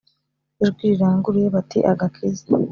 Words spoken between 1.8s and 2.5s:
agakiza